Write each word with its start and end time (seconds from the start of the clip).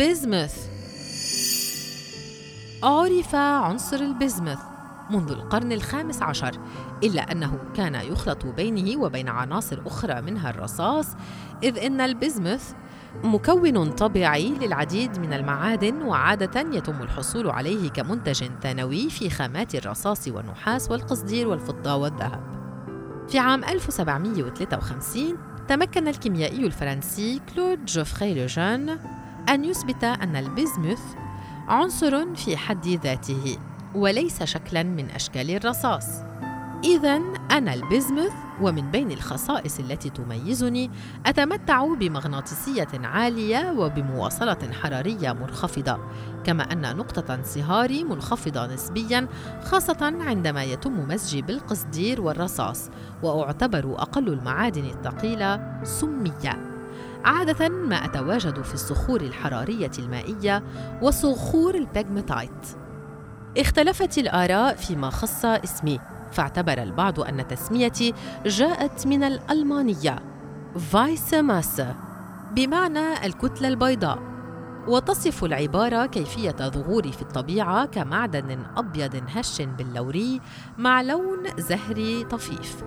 البيزموث 0.00 0.68
عرف 2.82 3.34
عنصر 3.34 3.96
البيزموث 3.96 4.58
منذ 5.10 5.30
القرن 5.30 5.72
الخامس 5.72 6.22
عشر 6.22 6.52
إلا 7.04 7.32
أنه 7.32 7.58
كان 7.76 7.94
يخلط 7.94 8.46
بينه 8.46 9.00
وبين 9.00 9.28
عناصر 9.28 9.80
أخرى 9.86 10.20
منها 10.20 10.50
الرصاص 10.50 11.06
إذ 11.62 11.78
إن 11.78 12.00
البيزموث 12.00 12.72
مكون 13.24 13.90
طبيعي 13.90 14.48
للعديد 14.48 15.18
من 15.18 15.32
المعادن 15.32 16.02
وعادة 16.02 16.60
يتم 16.60 17.02
الحصول 17.02 17.50
عليه 17.50 17.90
كمنتج 17.90 18.44
ثانوي 18.62 19.10
في 19.10 19.30
خامات 19.30 19.74
الرصاص 19.74 20.28
والنحاس 20.28 20.90
والقصدير 20.90 21.48
والفضة 21.48 21.94
والذهب. 21.94 22.40
في 23.28 23.38
عام 23.38 23.64
1753 23.64 25.36
تمكن 25.68 26.08
الكيميائي 26.08 26.66
الفرنسي 26.66 27.40
كلود 27.54 27.84
جوفري 27.84 28.34
لوجان 28.34 28.98
أن 29.48 29.64
يثبت 29.64 30.04
أن 30.04 30.36
البيزموث 30.36 31.02
عنصر 31.68 32.34
في 32.34 32.56
حد 32.56 32.86
ذاته 32.86 33.58
وليس 33.94 34.42
شكلا 34.42 34.82
من 34.82 35.10
أشكال 35.10 35.50
الرصاص. 35.50 36.06
إذا 36.84 37.20
أنا 37.50 37.74
البيزموث 37.74 38.32
ومن 38.60 38.90
بين 38.90 39.10
الخصائص 39.10 39.78
التي 39.78 40.10
تميزني 40.10 40.90
أتمتع 41.26 41.94
بمغناطيسية 41.94 42.88
عالية 42.94 43.72
وبمواصلة 43.78 44.72
حرارية 44.82 45.32
منخفضة، 45.32 45.98
كما 46.44 46.72
أن 46.72 46.96
نقطة 46.96 47.34
انصهاري 47.34 48.04
منخفضة 48.04 48.66
نسبياً 48.66 49.28
خاصة 49.62 50.14
عندما 50.20 50.64
يتم 50.64 51.08
مزجي 51.08 51.42
بالقصدير 51.42 52.20
والرصاص، 52.20 52.90
وأعتبر 53.22 53.94
أقل 53.98 54.28
المعادن 54.28 54.84
الثقيلة 54.84 55.80
سمية. 55.84 56.69
عادة 57.24 57.68
ما 57.68 58.04
أتواجد 58.04 58.62
في 58.62 58.74
الصخور 58.74 59.20
الحرارية 59.20 59.90
المائية 59.98 60.62
وصخور 61.02 61.74
البيغماتايت. 61.74 62.66
اختلفت 63.58 64.18
الآراء 64.18 64.74
فيما 64.74 65.10
خص 65.10 65.44
اسمي 65.44 66.00
فاعتبر 66.32 66.82
البعض 66.82 67.20
أن 67.20 67.48
تسميتي 67.48 68.14
جاءت 68.46 69.06
من 69.06 69.24
الألمانية 69.24 70.18
weiße 70.90 71.34
Masse 71.34 71.94
بمعنى 72.52 73.26
الكتلة 73.26 73.68
البيضاء 73.68 74.18
وتصف 74.88 75.44
العبارة 75.44 76.06
كيفية 76.06 76.50
ظهوري 76.50 77.12
في 77.12 77.22
الطبيعة 77.22 77.86
كمعدن 77.86 78.58
أبيض 78.76 79.22
هش 79.28 79.62
بلوري 79.62 80.40
مع 80.78 81.02
لون 81.02 81.38
زهري 81.58 82.24
طفيف 82.24 82.84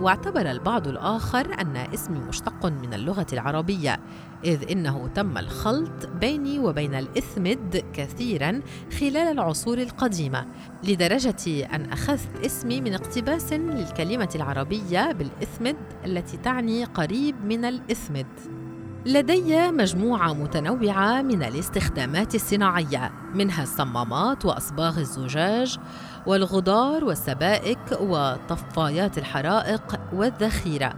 واعتبر 0.00 0.50
البعض 0.50 0.88
الآخر 0.88 1.60
أن 1.60 1.76
اسمي 1.76 2.18
مشتق 2.18 2.66
من 2.66 2.94
اللغة 2.94 3.26
العربية 3.32 4.00
إذ 4.44 4.70
إنه 4.70 5.08
تم 5.14 5.38
الخلط 5.38 6.06
بيني 6.20 6.58
وبين 6.58 6.94
الإثمد 6.94 7.84
كثيرا 7.92 8.60
خلال 9.00 9.16
العصور 9.16 9.78
القديمة 9.78 10.46
لدرجة 10.84 11.74
أن 11.74 11.84
أخذت 11.84 12.44
اسمي 12.44 12.80
من 12.80 12.94
اقتباس 12.94 13.52
للكلمة 13.52 14.28
العربية 14.34 15.12
بالإثمد 15.12 15.76
التي 16.04 16.36
تعني 16.36 16.84
قريب 16.84 17.44
من 17.44 17.64
الإثمد. 17.64 18.59
لدي 19.06 19.70
مجموعة 19.70 20.32
متنوعة 20.32 21.22
من 21.22 21.42
الاستخدامات 21.42 22.34
الصناعية 22.34 23.12
منها 23.34 23.62
الصمامات 23.62 24.44
وأصباغ 24.44 24.98
الزجاج 24.98 25.78
والغدار 26.26 27.04
والسبائك 27.04 27.78
وطفايات 28.00 29.18
الحرائق 29.18 30.00
والذخيرة. 30.12 30.94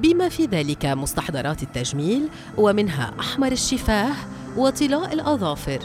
بما 0.00 0.28
في 0.28 0.46
ذلك 0.46 0.86
مستحضرات 0.86 1.62
التجميل 1.62 2.28
ومنها 2.56 3.14
أحمر 3.20 3.52
الشفاه 3.52 4.14
وطلاء 4.56 5.12
الأظافر. 5.12 5.78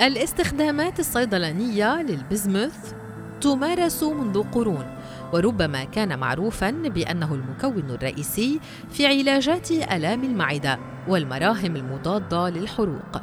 الاستخدامات 0.00 1.00
الصيدلانية 1.00 2.02
للبزموث 2.02 2.92
تمارس 3.40 4.02
منذ 4.02 4.42
قرون. 4.42 4.86
وربما 5.34 5.84
كان 5.84 6.18
معروفا 6.18 6.70
بأنه 6.70 7.34
المكون 7.34 7.90
الرئيسي 7.90 8.60
في 8.90 9.06
علاجات 9.06 9.70
آلام 9.70 10.24
المعدة 10.24 10.78
والمراهم 11.08 11.76
المضادة 11.76 12.48
للحروق. 12.48 13.22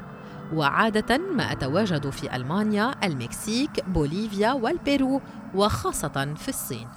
وعادة 0.54 1.18
ما 1.18 1.52
أتواجد 1.52 2.10
في 2.10 2.36
ألمانيا 2.36 2.96
المكسيك 3.04 3.86
بوليفيا 3.88 4.54
والبيرو 4.54 5.22
وخاصة 5.56 6.34
في 6.38 6.50
الصين. 6.50 6.88